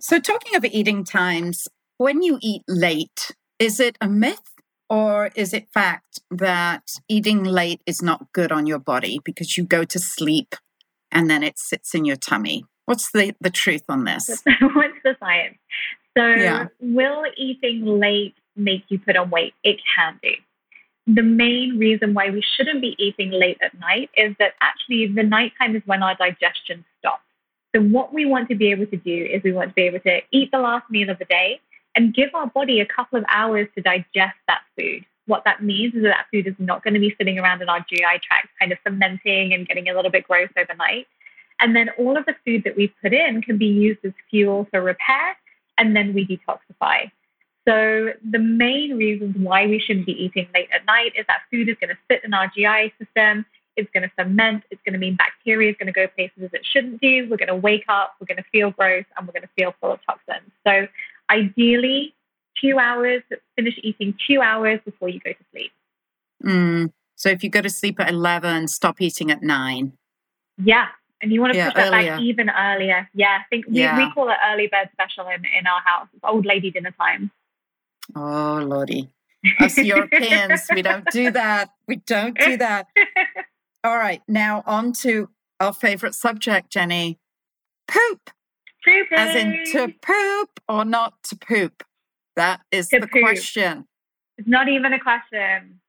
[0.00, 4.50] So, talking of eating times, when you eat late, is it a myth
[4.88, 9.64] or is it fact that eating late is not good on your body because you
[9.64, 10.54] go to sleep
[11.10, 12.64] and then it sits in your tummy?
[12.84, 14.28] What's the, the truth on this?
[14.60, 15.58] What's the science?
[16.16, 16.66] So, yeah.
[16.80, 19.54] will eating late make you put on weight?
[19.64, 20.30] It can do.
[21.08, 25.22] The main reason why we shouldn't be eating late at night is that actually the
[25.22, 27.22] nighttime is when our digestion stops.
[27.74, 30.00] So, what we want to be able to do is we want to be able
[30.00, 31.60] to eat the last meal of the day
[31.96, 35.04] and give our body a couple of hours to digest that food.
[35.26, 37.68] What that means is that, that food is not going to be sitting around in
[37.68, 41.08] our GI tract, kind of fermenting and getting a little bit gross overnight.
[41.58, 44.68] And then all of the food that we put in can be used as fuel
[44.70, 45.36] for repair
[45.78, 47.10] and then we detoxify.
[47.66, 51.68] So the main reasons why we shouldn't be eating late at night is that food
[51.68, 53.44] is going to sit in our GI system.
[53.76, 54.62] It's going to ferment.
[54.70, 57.28] It's going to mean bacteria is going to go places it shouldn't do.
[57.28, 58.14] We're going to wake up.
[58.20, 60.50] We're going to feel gross, and we're going to feel full of toxins.
[60.66, 60.86] So
[61.30, 62.14] ideally,
[62.60, 63.22] two hours.
[63.56, 65.72] Finish eating two hours before you go to sleep.
[66.44, 66.92] Mm.
[67.14, 69.92] So if you go to sleep at eleven, stop eating at nine.
[70.58, 70.86] Yeah,
[71.22, 73.08] and you want to yeah, push that back even earlier.
[73.14, 73.96] Yeah, I think we, yeah.
[73.96, 76.08] we call it early bird special in, in our house.
[76.14, 77.30] It's old lady dinner time.
[78.14, 79.10] Oh, Lordy.
[79.60, 81.70] Us Europeans, we don't do that.
[81.86, 82.88] We don't do that.
[83.84, 85.28] All right, now on to
[85.60, 87.18] our favorite subject, Jenny
[87.86, 88.30] poop.
[88.86, 89.18] Pooping.
[89.18, 91.82] As in to poop or not to poop?
[92.36, 93.22] That is To the poop.
[93.22, 93.86] question.
[94.38, 95.80] It's not even a question.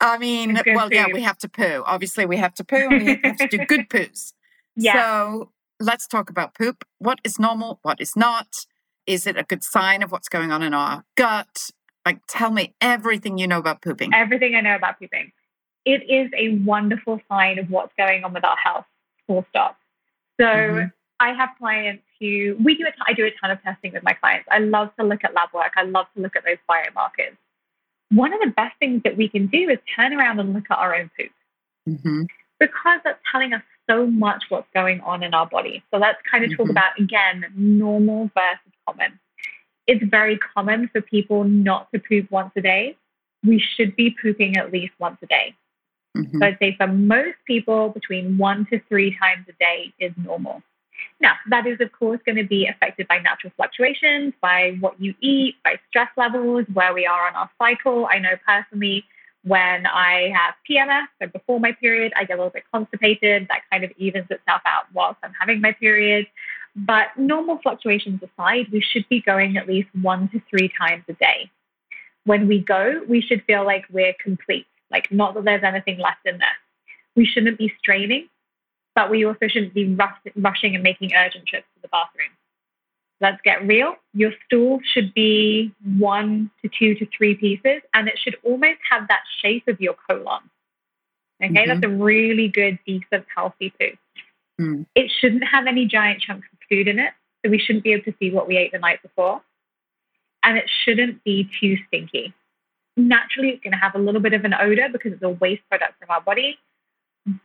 [0.00, 1.82] I mean, well, yeah, we have to poo.
[1.86, 4.32] Obviously, we have to poo and we have to do good poos.
[4.76, 4.92] Yeah.
[4.94, 6.84] So let's talk about poop.
[6.98, 7.78] What is normal?
[7.82, 8.66] What is not?
[9.06, 11.70] Is it a good sign of what's going on in our gut?
[12.04, 14.14] Like, tell me everything you know about pooping.
[14.14, 15.32] everything I know about pooping.
[15.84, 18.86] It is a wonderful sign of what's going on with our health,
[19.26, 19.78] full stop.
[20.38, 20.92] So Mhm.
[21.20, 24.12] I have clients who, we do a ton, do a ton of testing with my
[24.12, 24.48] clients.
[24.50, 25.72] I love to look at lab work.
[25.76, 27.36] I love to look at those biomarkers.
[28.10, 30.78] One of the best things that we can do is turn around and look at
[30.78, 31.30] our own poop
[32.02, 32.22] hmm
[32.58, 35.82] because that's telling us so much what's going on in our body.
[35.90, 36.70] So let's kind of talk Mhm.
[36.70, 39.20] about, again, normal versus common.
[39.86, 42.96] It's very common for people not to poop once a day.
[43.44, 45.54] We should be pooping at least once a day.
[46.14, 50.12] hmm So I'd say for most people, between one to three times a day is
[50.16, 50.62] normal.
[51.20, 55.14] Now, that is, of course, going to be affected by natural fluctuations, by what you
[55.20, 58.06] eat, by stress levels, where we are on our cycle.
[58.10, 59.04] I know personally
[59.44, 63.46] when I have PMS, so before my period, I get a little bit constipated.
[63.48, 66.26] That kind of evens itself out whilst I'm having my period.
[66.74, 71.12] But normal fluctuations aside, we should be going at least one to three times a
[71.14, 71.50] day.
[72.24, 76.26] When we go, we should feel like we're complete, like not that there's anything left
[76.26, 76.48] in there.
[77.14, 78.28] We shouldn't be straining,
[78.96, 82.30] but we also shouldn't be rush, rushing and making urgent trips to the bathroom.
[83.20, 83.96] Let's get real.
[84.14, 89.06] Your stool should be one to two to three pieces, and it should almost have
[89.08, 90.50] that shape of your colon.
[91.42, 91.66] Okay, Mhm.
[91.66, 93.92] that's a really good, decent, healthy poo.
[94.58, 94.86] Mm.
[94.94, 97.12] It shouldn't have any giant chunks of food in it,
[97.44, 99.42] so we shouldn't be able to see what we ate the night before.
[100.42, 102.32] And it shouldn't be too stinky.
[102.96, 105.68] Naturally, it's going to have a little bit of an odor because it's a waste
[105.68, 106.58] product from our body,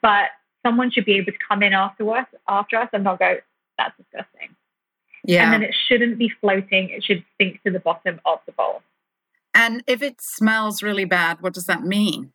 [0.01, 0.29] but
[0.65, 3.37] someone should be able to come in after us, after us and not go,
[3.77, 4.55] that's disgusting.
[5.23, 5.43] Yeah.
[5.43, 6.89] And then it shouldn't be floating.
[6.89, 8.81] It should sink to the bottom of the bowl.
[9.53, 12.31] And if it smells really bad, what does that mean?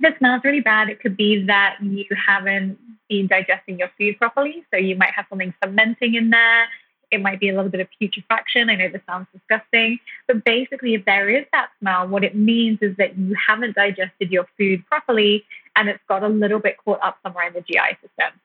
[0.00, 4.18] If it smells really bad, it could be that you haven't been digesting your food
[4.18, 4.64] properly.
[4.72, 6.66] So you might have something fermenting in there.
[7.12, 8.70] It might be a little bit of putrefaction.
[8.70, 12.78] I know this sounds disgusting, but basically, if there is that smell, what it means
[12.80, 15.44] is that you haven't digested your food properly
[15.76, 18.40] and it's got a little bit caught up somewhere in the GI system.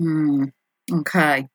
[0.00, 0.44] Hmm.
[1.00, 1.48] Okay.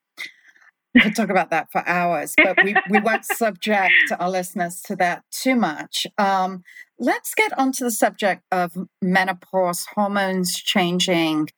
[0.93, 4.95] We could talk about that for hours, but we, we won't subject our listeners to
[4.97, 6.05] that too much.
[6.19, 6.63] Um,
[6.99, 11.49] let's get onto the subject of menopause, hormones changing.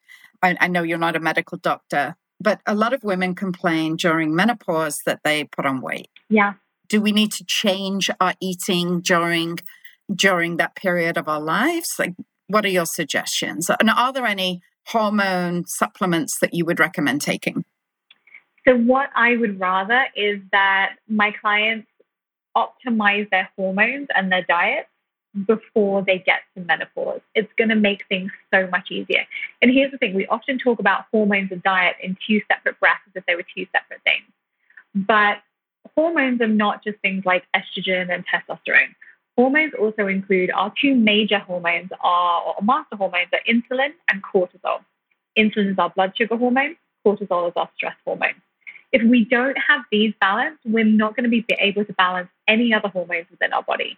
[0.41, 4.35] I, I know you're not a medical doctor, but a lot of women complain during
[4.35, 6.09] menopause that they put on weight.
[6.29, 6.53] Yeah.
[6.87, 9.59] Do we need to change our eating during
[10.13, 11.95] during that period of our lives?
[11.97, 12.13] Like,
[12.47, 13.69] what are your suggestions?
[13.79, 17.65] And are there any hormone supplements that you would recommend taking?
[18.67, 21.87] So, what I would rather is that my clients
[22.55, 24.89] optimize their hormones and their diets
[25.45, 27.21] before they get to menopause.
[27.33, 29.25] It's going to make things so much easier.
[29.61, 33.01] And here's the thing we often talk about hormones and diet in two separate breaths
[33.07, 34.25] as if they were two separate things.
[34.93, 35.39] But
[35.95, 38.95] hormones are not just things like estrogen and testosterone.
[39.35, 44.79] Hormones also include our two major hormones are, or master hormones are insulin and cortisol.
[45.37, 48.41] Insulin is our blood sugar hormone, cortisol is our stress hormone.
[48.93, 52.73] If we don't have these balanced, we're not going to be able to balance any
[52.73, 53.97] other hormones within our body.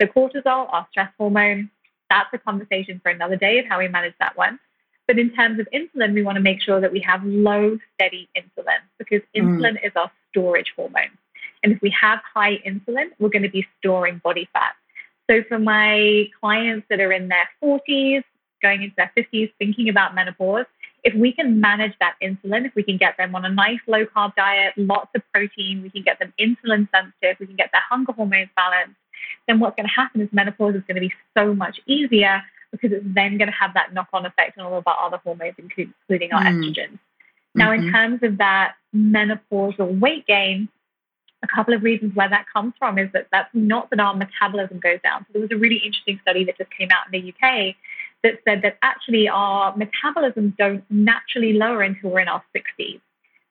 [0.00, 1.70] So, cortisol, our stress hormone,
[2.08, 4.58] that's a conversation for another day of how we manage that one.
[5.06, 8.28] But in terms of insulin, we want to make sure that we have low, steady
[8.36, 9.58] insulin because Mm.
[9.58, 11.10] insulin is our storage hormone.
[11.62, 14.74] And if we have high insulin, we're going to be storing body fat.
[15.28, 18.24] So, for my clients that are in their 40s,
[18.62, 20.66] going into their 50s, thinking about menopause,
[21.02, 24.04] if we can manage that insulin, if we can get them on a nice low
[24.06, 27.82] carb diet, lots of protein, we can get them insulin sensitive, we can get their
[27.88, 28.99] hunger hormones balanced,
[29.46, 32.92] then what's going to happen is menopause is going to be so much easier because
[32.92, 35.54] it's then going to have that knock on effect on all of our other hormones,
[35.58, 36.62] including, our Mm.
[36.62, 36.98] estrogens.
[37.54, 37.92] Now, in Mhm.
[37.92, 40.68] terms of that menopausal weight gain,
[41.42, 44.78] a couple of reasons where that comes from is that that's not that our metabolism
[44.78, 45.24] goes down.
[45.26, 47.76] So there was a really interesting study that just came out in the UK
[48.22, 53.00] that said that actually our metabolisms don't naturally lower until we're in our 60s.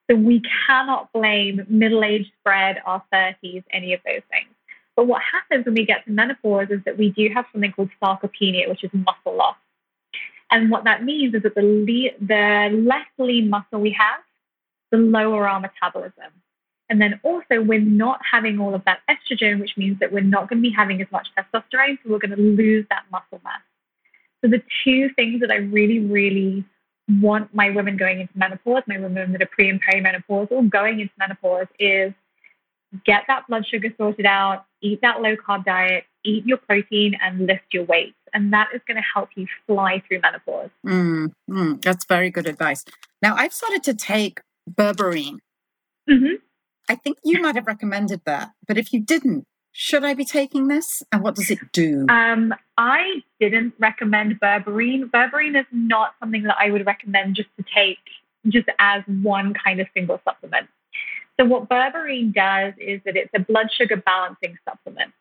[0.10, 4.50] So we cannot blame middle age spread, our 30s, any of those things.
[5.00, 7.88] But what happens when we get to menopause is that we do have something called
[8.04, 9.56] sarcopenia, which is muscle loss.
[10.52, 14.20] And what that means is that the, le- the less lean muscle we have,
[14.92, 16.34] the lower our metabolism.
[16.90, 20.50] And then also, we're not having all of that estrogen, which means that we're not
[20.50, 23.62] going to be having as much testosterone, so we're going to lose that muscle mass.
[24.44, 26.66] So, the two things that I really, really
[27.22, 31.14] want my women going into menopause, my women that are pre and perimenopausal going into
[31.18, 32.12] menopause is
[33.06, 37.46] get that blood sugar sorted out, eat that low carb diet, eat your protein, and
[37.46, 38.16] lift your weight.
[38.34, 40.70] And that is going to help you fly through menopause.
[40.86, 42.86] Mm, mm, that's very good advice.
[43.22, 45.40] Now, I've started to take berberine.
[46.10, 46.36] Mm-hmm.
[46.88, 50.68] I think you might have recommended that, but if you didn't, should I be taking
[50.68, 51.04] this?
[51.12, 52.08] And what does it do?
[52.10, 55.10] Um, I didn't recommend berberine.
[55.12, 58.00] Berberine is not something that I would recommend just to take
[58.48, 60.68] just as one kind of single supplement.
[61.40, 65.14] So what berberine does is that it's a blood sugar balancing supplement.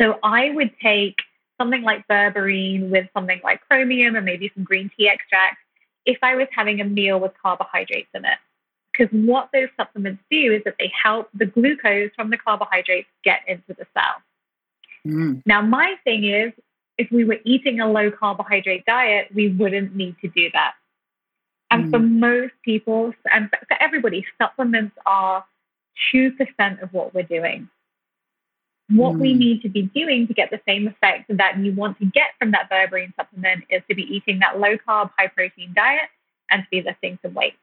[0.00, 1.16] So I would take
[1.60, 5.58] something like berberine with something like chromium and maybe some green tea extract
[6.06, 8.38] if I was having a meal with carbohydrates in it.
[8.92, 13.40] Because what those supplements do is that they help the glucose from the carbohydrates get
[13.46, 14.16] into the cell.
[15.06, 15.42] Mm.
[15.46, 16.52] Now, my thing is,
[16.98, 20.74] if we were eating a low carbohydrate diet, we wouldn't need to do that.
[21.72, 21.90] And mm.
[21.90, 25.44] for most people, and for everybody, supplements are
[26.14, 27.68] 2% of what we're doing.
[28.90, 29.20] What mm.
[29.20, 32.32] we need to be doing to get the same effect that you want to get
[32.38, 36.10] from that berberine supplement is to be eating that low carb, high protein diet
[36.50, 37.54] and to be lifting some weight.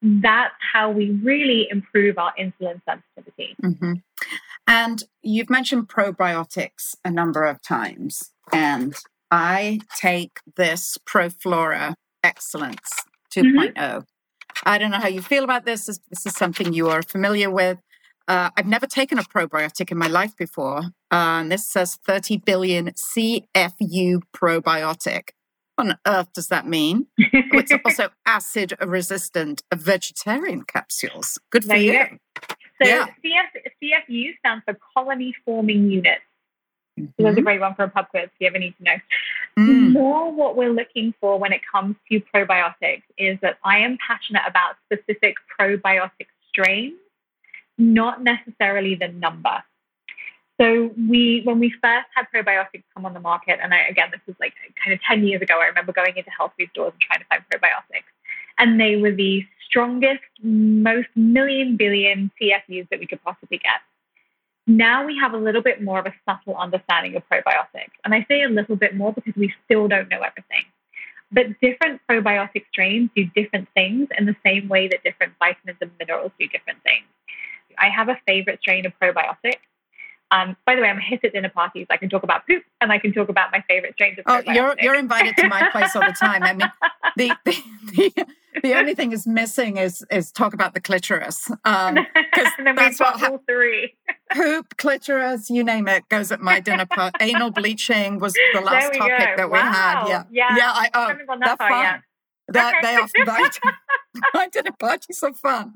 [0.00, 3.54] That's how we really improve our insulin sensitivity.
[3.62, 3.94] Mm-hmm.
[4.66, 8.30] And you've mentioned probiotics a number of times.
[8.52, 8.94] And
[9.30, 12.90] I take this ProFlora Excellence
[13.34, 13.74] 2.0.
[13.74, 14.00] Mm-hmm.
[14.64, 15.86] I don't know how you feel about this.
[15.86, 17.78] This, this is something you are familiar with.
[18.26, 20.80] Uh, I've never taken a probiotic in my life before.
[21.10, 25.30] Uh, and this says 30 billion CFU probiotic.
[25.76, 27.06] What on earth does that mean?
[27.20, 31.38] oh, it's also acid resistant vegetarian capsules.
[31.50, 31.92] Good for you.
[31.92, 32.04] you.
[32.82, 33.06] So yeah.
[33.24, 36.22] CF, CFU stands for colony forming units.
[36.98, 37.22] Mm-hmm.
[37.22, 38.96] That's a great one for a pub quiz if you ever need to know.
[39.58, 39.92] Mm.
[39.92, 44.42] More what we're looking for when it comes to probiotics is that I am passionate
[44.46, 46.94] about specific probiotic strains
[47.78, 49.62] not necessarily the number.
[50.60, 54.20] So we, when we first had probiotics come on the market, and I, again, this
[54.26, 54.52] was like
[54.84, 57.26] kind of 10 years ago, I remember going into health food stores and trying to
[57.26, 58.10] find probiotics.
[58.58, 63.80] And they were the strongest, most million billion CFUs that we could possibly get.
[64.68, 67.96] Now we have a little bit more of a subtle understanding of probiotics.
[68.04, 70.64] And I say a little bit more because we still don't know everything.
[71.32, 75.90] But different probiotic strains do different things in the same way that different vitamins and
[75.98, 77.06] minerals do different things.
[77.78, 79.56] I have a favorite strain of probiotics.
[80.30, 81.86] Um, by the way, I'm a hit at dinner parties.
[81.90, 84.42] I can talk about poop and I can talk about my favorite strains of Oh,
[84.52, 86.42] you're, you're invited to my place all the time.
[86.42, 86.70] I mean,
[87.16, 88.26] the, the, the,
[88.62, 91.50] the only thing is missing is is talk about the clitoris.
[91.64, 91.98] Um,
[92.76, 93.94] that's what all three.
[94.32, 97.16] poop, clitoris, you name it, goes at my dinner party.
[97.20, 99.36] Anal bleaching was the last topic go.
[99.36, 99.52] that wow.
[99.52, 100.08] we had.
[100.08, 100.56] Yeah, yeah.
[100.56, 101.98] yeah I, oh, that far, yeah.
[102.48, 102.86] That okay.
[102.86, 103.58] they often bite.
[104.34, 105.74] I did a party so fun.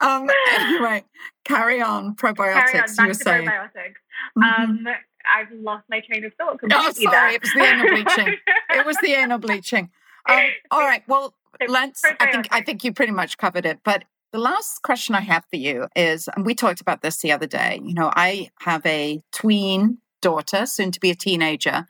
[0.00, 1.04] Um, anyway,
[1.46, 2.16] carry on.
[2.16, 2.72] Probiotics.
[2.72, 2.86] Carry on.
[2.86, 3.48] Back you were saying.
[3.48, 3.94] probiotics.
[4.38, 4.42] Mm-hmm.
[4.42, 4.86] Um,
[5.28, 7.06] I've lost my train of thought completely.
[7.06, 7.34] Oh, sorry.
[7.34, 8.36] It was the anal bleaching.
[8.70, 9.90] it was the anal bleaching.
[10.28, 11.02] Um, all right.
[11.06, 12.02] Well, so let's.
[12.04, 13.80] I think I think you pretty much covered it.
[13.84, 17.32] But the last question I have for you is, and we talked about this the
[17.32, 17.80] other day.
[17.82, 21.86] You know, I have a tween daughter, soon to be a teenager,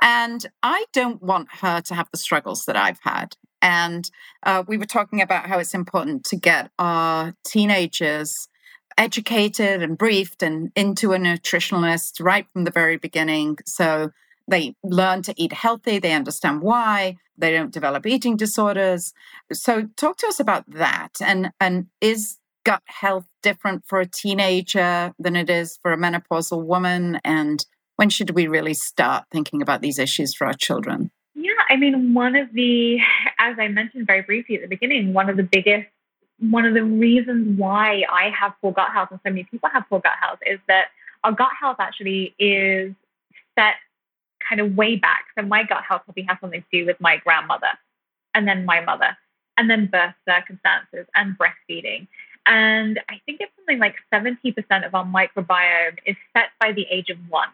[0.00, 3.36] and I don't want her to have the struggles that I've had.
[3.62, 4.10] And
[4.42, 8.48] uh, we were talking about how it's important to get our teenagers
[8.98, 13.58] educated and briefed and into a nutritionalist right from the very beginning.
[13.66, 14.10] So
[14.48, 19.12] they learn to eat healthy, they understand why, they don't develop eating disorders.
[19.52, 21.16] So talk to us about that.
[21.20, 26.64] And and is gut health different for a teenager than it is for a menopausal
[26.64, 27.20] woman?
[27.24, 27.64] And
[27.96, 31.10] when should we really start thinking about these issues for our children?
[31.34, 32.98] Yeah, I mean, one of the,
[33.38, 35.86] as I mentioned very briefly at the beginning, one of the biggest,
[36.40, 39.84] one of the reasons why I have poor gut health and so many people have
[39.88, 40.86] poor gut health is that
[41.22, 42.92] our gut health actually is
[43.58, 43.74] set
[44.46, 45.24] kind of way back.
[45.38, 47.78] So my gut health probably has something to do with my grandmother
[48.34, 49.16] and then my mother
[49.56, 52.08] and then birth circumstances and breastfeeding.
[52.46, 57.08] And I think it's something like 70% of our microbiome is set by the age
[57.08, 57.48] of one.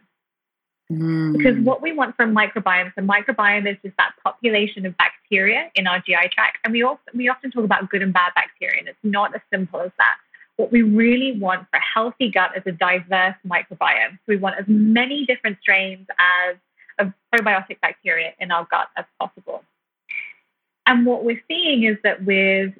[0.91, 1.37] Mm.
[1.37, 5.87] Because what we want from microbiome, so microbiome is just that population of bacteria in
[5.87, 6.59] our GI tract.
[6.65, 9.41] And we, also, we often talk about good and bad bacteria, and it's not as
[9.53, 10.17] simple as that.
[10.57, 14.13] What we really want for a healthy gut is a diverse microbiome.
[14.13, 16.57] So we want as many different strains as
[16.99, 19.63] of probiotic bacteria in our gut as possible.
[20.87, 22.75] And what we're seeing is that with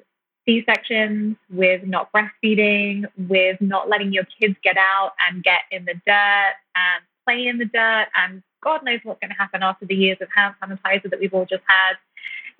[0.45, 5.85] C sections, with not breastfeeding, with not letting your kids get out and get in
[5.85, 9.85] the dirt and play in the dirt, and God knows what's going to happen after
[9.85, 11.95] the years of hand sanitizer that we've all just had.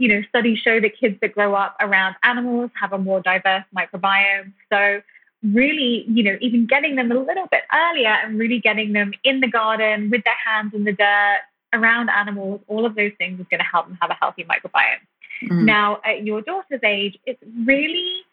[0.01, 3.63] you know, studies show that kids that grow up around animals have a more diverse
[3.75, 4.51] microbiome.
[4.71, 5.01] So
[5.43, 9.41] really, you know, even getting them a little bit earlier and really getting them in
[9.41, 11.39] the garden with their hands in the dirt,
[11.73, 15.05] around animals, all of those things is going to help them have a healthy microbiome.
[15.43, 15.65] Mm.
[15.65, 18.23] Now, at your daughter's age, it's really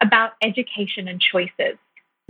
[0.00, 1.78] about education and choices.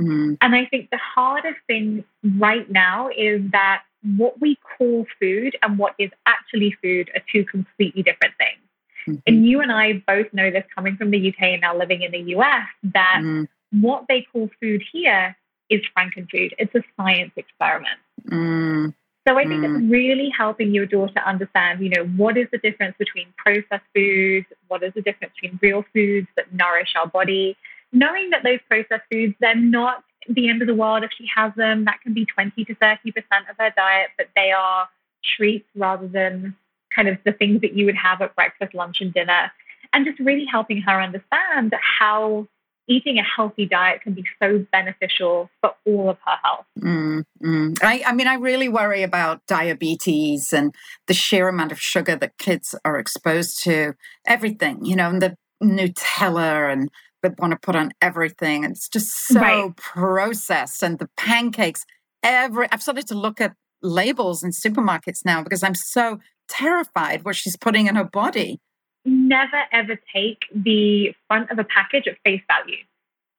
[0.01, 0.39] Mm.
[0.41, 2.05] And I think the hardest thing
[2.39, 3.83] right now is that
[4.17, 8.61] what we call food and what is actually food are two completely different things.
[9.09, 9.21] Mm-hmm.
[9.27, 12.13] And you and I both know this coming from the UK and now living in
[12.13, 13.47] the US that mm
[13.81, 15.37] what they call food here
[15.71, 16.53] is frankenfood.
[16.59, 17.99] It's a science experiment.
[18.29, 18.95] Mm.
[19.27, 19.65] So I think mm.
[19.65, 24.47] it's really helping your daughter understand, you know, what is the difference between processed foods,
[24.69, 27.57] what is the difference between real foods that nourish our body,
[27.95, 31.53] knowing that those processed foods, they're not the end of the world if she has
[31.57, 31.85] them.
[31.85, 33.07] That can be 20 to 30%
[33.49, 34.89] of her diet, but they are
[35.37, 36.55] treats rather than
[36.95, 39.51] kind of the things that you would have at breakfast, lunch, and dinner.
[39.93, 42.49] And just really helping her understand how
[42.87, 46.67] eating a healthy diet can be so beneficial for all of her health.
[46.79, 47.79] Mm, mm.
[47.83, 50.75] I, I, mean, I really worry about diabetes and
[51.07, 53.95] the sheer amount of sugar that kids are exposed to,
[54.27, 56.91] everything, you know, and the Nutella and
[57.25, 58.65] they want to put on everything.
[58.65, 59.77] And It's just so right.
[59.77, 61.85] processed and the pancakes.
[62.23, 67.37] Every I've started to look at labels in supermarkets now because I'm so terrified what
[67.37, 68.61] she's putting in her body
[69.05, 72.83] never ever take the front of a package at face value.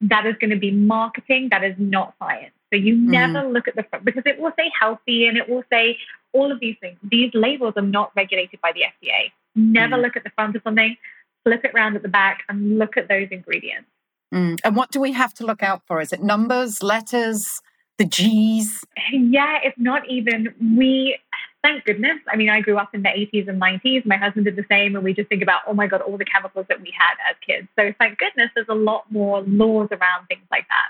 [0.02, 2.54] That is going to be marketing, that is not science.
[2.74, 3.08] So you mm.
[3.08, 3.54] never mm.
[3.54, 5.98] look at the front because it will say healthy and it will say
[6.34, 6.98] all of these things.
[7.10, 9.32] These labels are not regulated by the FDA.
[9.56, 10.02] Never mm.
[10.02, 10.98] look at the front of something,
[11.46, 13.88] flip it around at the back and look at those ingredients.
[14.34, 14.60] Mm.
[14.64, 16.02] And what do we have to look out for?
[16.02, 17.62] Is it numbers, letters,
[17.98, 18.84] the G's?
[19.14, 20.54] Yeah, it's not even.
[20.76, 21.18] We
[21.64, 22.18] thank goodness.
[22.28, 24.06] I mean, I grew up in the 80s and 90s.
[24.06, 24.96] My husband did the same.
[24.96, 27.36] And we just think about, oh my God, all the chemicals that we had as
[27.46, 27.68] kids.
[27.78, 30.90] So thank goodness there's a lot more laws around things like that.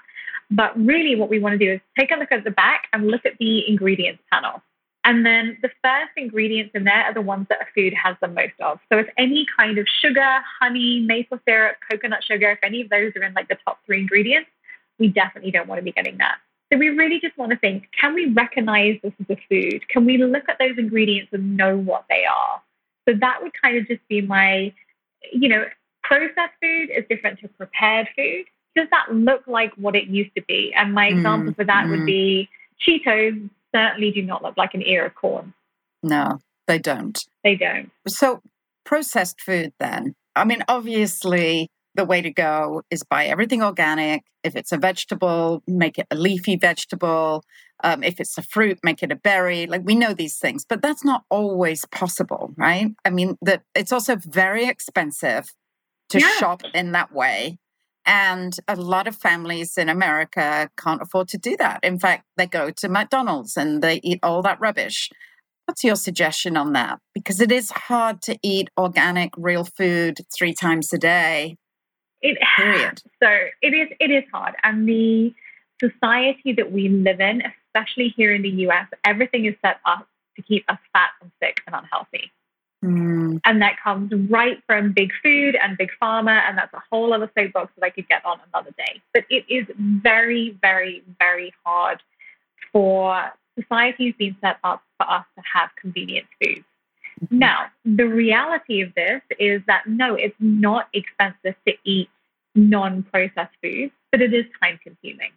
[0.49, 3.07] But really, what we want to do is take a look at the back and
[3.07, 4.61] look at the ingredients panel.
[5.05, 8.27] And then the first ingredients in there are the ones that a food has the
[8.27, 8.79] most of.
[8.91, 13.11] So if any kind of sugar, honey, maple syrup, coconut sugar, if any of those
[13.15, 14.49] are in like the top three ingredients,
[14.97, 16.37] we definitely don't want to be getting that.
[16.73, 19.87] So we really just want to think can we recognize this as a food?
[19.89, 22.59] Can we look at those ingredients and know what they are?
[23.07, 24.73] So that would kind of just be my,
[25.31, 25.65] you know,
[26.01, 28.45] processed food is different to prepared food.
[28.75, 30.73] Does that look like what it used to be?
[30.75, 31.91] And my mm, example for that mm.
[31.91, 32.49] would be
[32.85, 35.53] Cheetos certainly do not look like an ear of corn.
[36.01, 37.19] No, they don't.
[37.43, 37.91] They don't.
[38.07, 38.41] So
[38.85, 40.15] processed food then.
[40.35, 44.23] I mean, obviously, the way to go is buy everything organic.
[44.43, 47.43] If it's a vegetable, make it a leafy vegetable.
[47.83, 49.65] Um, if it's a fruit, make it a berry.
[49.65, 52.91] Like we know these things, but that's not always possible, right?
[53.03, 55.53] I mean, that it's also very expensive
[56.09, 56.37] to yeah.
[56.37, 57.57] shop in that way.
[58.05, 61.83] And a lot of families in America can't afford to do that.
[61.83, 65.09] In fact, they go to McDonald's and they eat all that rubbish.
[65.65, 66.99] What's your suggestion on that?
[67.15, 71.57] Because it is hard to eat organic, real food three times a day
[72.25, 73.01] it Period.
[73.21, 73.29] So
[73.61, 74.55] it is it is hard.
[74.63, 75.33] And the
[75.81, 80.41] society that we live in, especially here in the US, everything is set up to
[80.41, 82.31] keep us fat and sick and unhealthy.
[82.83, 83.39] Mm.
[83.45, 87.31] And that comes right from big food and big pharma, and that's a whole other
[87.37, 89.01] soapbox that I could get on another day.
[89.13, 92.01] But it is very, very, very hard
[92.71, 96.65] for society has been set up for us to have convenient foods.
[97.23, 97.39] Mm-hmm.
[97.39, 102.09] Now, the reality of this is that no, it's not expensive to eat
[102.53, 105.31] non processed foods, but it is time consuming.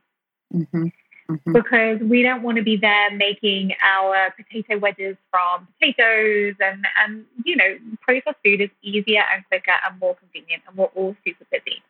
[0.55, 0.87] Mm-hmm.
[1.31, 1.53] Mm-hmm.
[1.53, 7.27] Because we don't want to be there making our potato wedges from potatoes, and, and
[7.45, 11.45] you know, processed food is easier and quicker and more convenient, and we're all super
[11.51, 11.83] busy.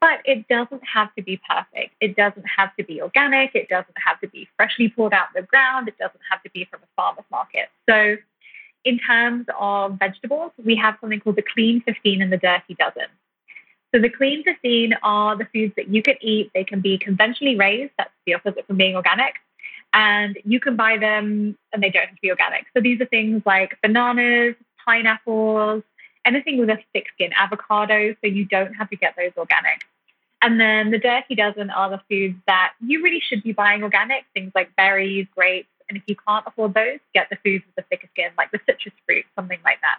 [0.00, 1.94] But it doesn't have to be perfect.
[2.00, 3.56] It doesn't have to be organic.
[3.56, 5.88] It doesn't have to be freshly pulled out of the ground.
[5.88, 7.68] It doesn't have to be from a farmer's market.
[7.88, 8.16] So,
[8.84, 13.08] in terms of vegetables, we have something called the Clean 15 and the Dirty Dozen.
[13.94, 16.50] So the clean 15 are the foods that you can eat.
[16.54, 17.92] They can be conventionally raised.
[17.96, 19.36] That's the opposite from being organic.
[19.92, 22.66] And you can buy them and they don't have to be organic.
[22.74, 24.54] So these are things like bananas,
[24.84, 25.82] pineapples,
[26.24, 28.14] anything with a thick skin, avocado.
[28.22, 29.82] So you don't have to get those organic.
[30.42, 34.24] And then the dirty dozen are the foods that you really should be buying organic,
[34.34, 35.68] things like berries, grapes.
[35.88, 38.60] And if you can't afford those, get the foods with the thicker skin, like the
[38.66, 39.98] citrus fruit, something like that.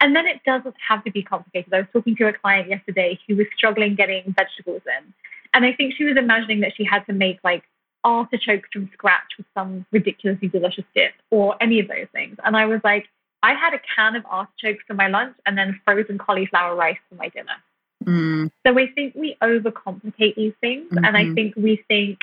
[0.00, 1.72] And then it doesn't have to be complicated.
[1.72, 5.14] I was talking to a client yesterday who was struggling getting vegetables in.
[5.54, 7.64] And I think she was imagining that she had to make like
[8.04, 12.36] artichokes from scratch with some ridiculously delicious dip or any of those things.
[12.44, 13.06] And I was like,
[13.42, 17.16] I had a can of artichokes for my lunch and then frozen cauliflower rice for
[17.16, 17.56] my dinner.
[18.04, 18.50] Mm.
[18.66, 21.04] So I think we overcomplicate these things, mm-hmm.
[21.04, 21.34] and I mm-hmm.
[21.34, 22.18] think we think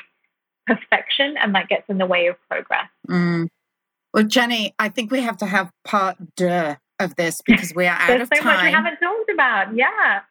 [0.67, 2.87] perfection, and that gets in the way of progress.
[3.09, 3.47] Mm.
[4.13, 7.95] Well, Jenny, I think we have to have part deux of this because we are
[7.99, 8.43] out of so time.
[8.43, 9.75] There's so much we haven't talked about.
[9.75, 10.21] Yeah.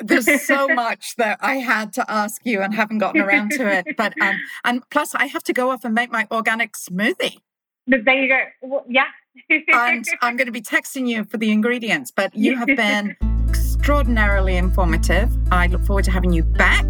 [0.00, 3.96] There's so much that I had to ask you and haven't gotten around to it.
[3.96, 7.38] But um, and plus, I have to go off and make my organic smoothie.
[7.86, 8.40] But there you go.
[8.62, 9.06] Well, yeah.
[9.50, 12.12] and I'm going to be texting you for the ingredients.
[12.14, 13.16] But you have been
[13.48, 15.30] extraordinarily informative.
[15.52, 16.86] I look forward to having you back.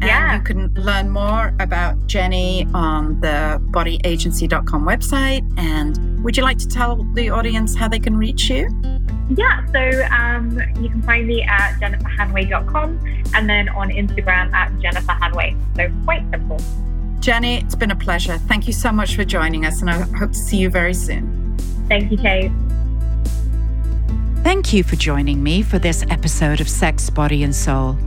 [0.00, 0.36] And yeah.
[0.36, 5.42] you can learn more about Jenny on the bodyagency.com website.
[5.58, 8.68] And would you like to tell the audience how they can reach you?
[9.30, 12.98] Yeah, so um, you can find me at jenniferhanway.com
[13.34, 15.56] and then on Instagram at jenniferhanway.
[15.76, 16.58] So quite simple.
[17.20, 18.38] Jenny, it's been a pleasure.
[18.38, 21.56] Thank you so much for joining us, and I hope to see you very soon.
[21.88, 22.52] Thank you, Kate.
[24.44, 27.98] Thank you for joining me for this episode of Sex, Body, and Soul.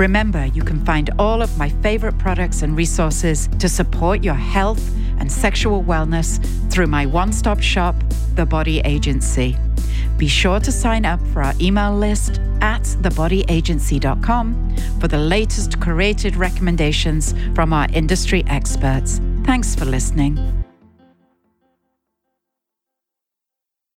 [0.00, 4.82] Remember, you can find all of my favorite products and resources to support your health
[5.18, 6.40] and sexual wellness
[6.72, 7.94] through my one stop shop,
[8.34, 9.58] The Body Agency.
[10.16, 16.38] Be sure to sign up for our email list at thebodyagency.com for the latest curated
[16.38, 19.20] recommendations from our industry experts.
[19.44, 20.64] Thanks for listening.